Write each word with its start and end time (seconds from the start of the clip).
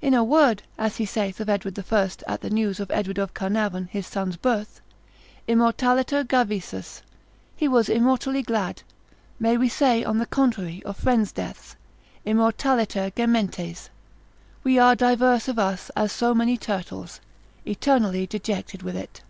In 0.00 0.14
a 0.14 0.24
word, 0.24 0.62
as 0.78 0.96
he 0.96 1.04
saith 1.04 1.38
of 1.38 1.50
Edward 1.50 1.74
the 1.74 1.82
First 1.82 2.24
at 2.26 2.40
the 2.40 2.48
news 2.48 2.80
of 2.80 2.90
Edward 2.90 3.18
of 3.18 3.34
Caernarvon 3.34 3.90
his 3.90 4.06
son's 4.06 4.38
birth, 4.38 4.80
immortaliter 5.46 6.24
gavisus, 6.26 7.02
he 7.56 7.68
was 7.68 7.90
immortally 7.90 8.40
glad, 8.40 8.82
may 9.38 9.58
we 9.58 9.68
say 9.68 10.02
on 10.02 10.16
the 10.16 10.24
contrary 10.24 10.82
of 10.86 10.96
friends' 10.96 11.30
deaths, 11.32 11.76
immortaliter 12.26 13.12
gementes, 13.14 13.90
we 14.64 14.78
are 14.78 14.96
diverse 14.96 15.46
of 15.46 15.58
us 15.58 15.90
as 15.94 16.10
so 16.10 16.32
many 16.34 16.56
turtles, 16.56 17.20
eternally 17.66 18.26
dejected 18.26 18.82
with 18.82 18.96
it. 18.96 19.20